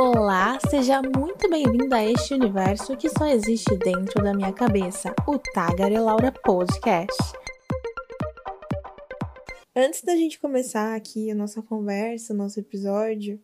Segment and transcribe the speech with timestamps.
[0.00, 5.36] Olá, seja muito bem-vindo a este universo que só existe dentro da minha cabeça, o
[5.36, 7.20] Tagarelaura Podcast.
[9.74, 13.42] Antes da gente começar aqui a nossa conversa, o nosso episódio,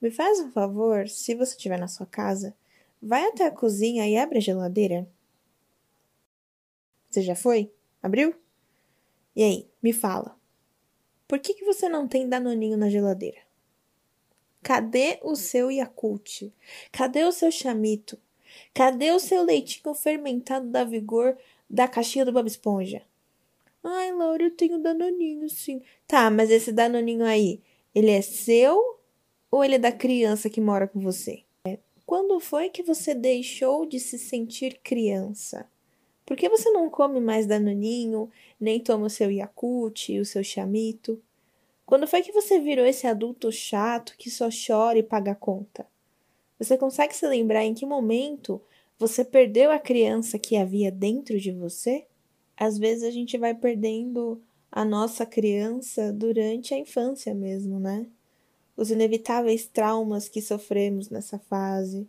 [0.00, 2.56] me faz um favor, se você estiver na sua casa,
[3.02, 5.06] vai até a cozinha e abre a geladeira.
[7.10, 7.70] Você já foi?
[8.02, 8.34] Abriu?
[9.36, 10.34] E aí, me fala.
[11.28, 13.49] Por que, que você não tem danoninho na geladeira?
[14.62, 16.52] Cadê o seu Yakult?
[16.92, 18.18] Cadê o seu chamito?
[18.74, 21.36] Cadê o seu leitinho fermentado da vigor
[21.68, 23.02] da caixinha do Bob Esponja?
[23.82, 25.80] Ai, Laura, eu tenho danoninho, sim.
[26.06, 27.60] Tá, mas esse danoninho aí,
[27.94, 28.98] ele é seu
[29.50, 31.42] ou ele é da criança que mora com você?
[32.10, 35.70] Quando foi que você deixou de se sentir criança?
[36.26, 41.22] Por que você não come mais danoninho, nem toma o seu Yakult, o seu chamito?
[41.90, 45.84] Quando foi que você virou esse adulto chato que só chora e paga a conta?
[46.56, 48.62] Você consegue se lembrar em que momento
[48.96, 52.06] você perdeu a criança que havia dentro de você?
[52.56, 58.06] Às vezes a gente vai perdendo a nossa criança durante a infância mesmo, né?
[58.76, 62.06] Os inevitáveis traumas que sofremos nessa fase,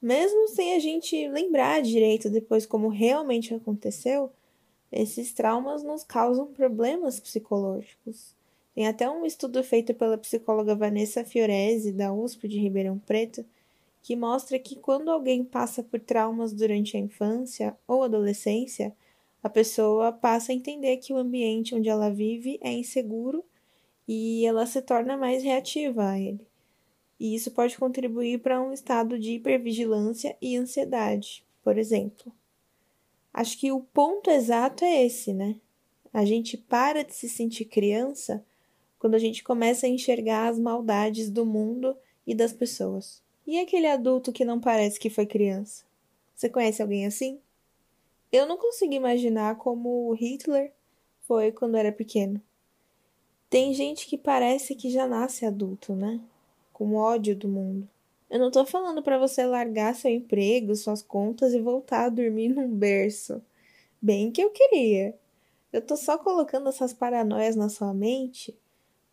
[0.00, 4.30] mesmo sem a gente lembrar direito depois como realmente aconteceu,
[4.92, 8.37] esses traumas nos causam problemas psicológicos.
[8.78, 13.44] Tem até um estudo feito pela psicóloga Vanessa Fiorese, da USP de Ribeirão Preto,
[14.00, 18.94] que mostra que quando alguém passa por traumas durante a infância ou adolescência,
[19.42, 23.44] a pessoa passa a entender que o ambiente onde ela vive é inseguro
[24.06, 26.46] e ela se torna mais reativa a ele.
[27.18, 32.32] E isso pode contribuir para um estado de hipervigilância e ansiedade, por exemplo.
[33.34, 35.56] Acho que o ponto exato é esse, né?
[36.12, 38.46] A gente para de se sentir criança
[38.98, 41.96] quando a gente começa a enxergar as maldades do mundo
[42.26, 43.22] e das pessoas.
[43.46, 45.84] E aquele adulto que não parece que foi criança?
[46.34, 47.40] Você conhece alguém assim?
[48.30, 50.72] Eu não consigo imaginar como Hitler
[51.22, 52.40] foi quando era pequeno.
[53.48, 56.20] Tem gente que parece que já nasce adulto, né?
[56.72, 57.88] Com ódio do mundo.
[58.28, 62.50] Eu não tô falando para você largar seu emprego, suas contas e voltar a dormir
[62.50, 63.42] num berço.
[64.00, 65.14] Bem que eu queria.
[65.72, 68.54] Eu tô só colocando essas paranoias na sua mente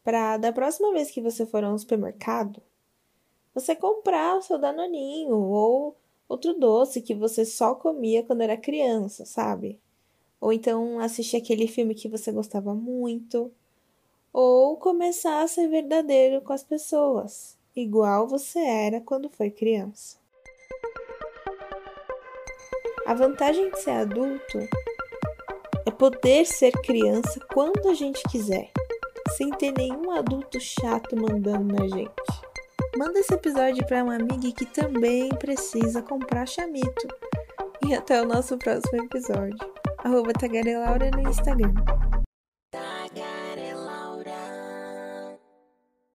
[0.06, 2.62] para da próxima vez que você for a um supermercado,
[3.56, 5.98] você comprar o seu danoninho ou
[6.30, 9.80] outro doce que você só comia quando era criança, sabe?
[10.40, 13.52] Ou então assistir aquele filme que você gostava muito,
[14.32, 20.18] ou começar a ser verdadeiro com as pessoas, igual você era quando foi criança.
[23.08, 24.60] A vantagem de ser adulto
[25.84, 28.72] é poder ser criança quando a gente quiser
[29.38, 32.12] sem ter nenhum adulto chato mandando na gente.
[32.98, 37.08] Manda esse episódio para uma amiga que também precisa comprar chamito.
[37.86, 39.58] E até o nosso próximo episódio.
[40.04, 40.32] Arroba
[41.12, 41.74] no Instagram.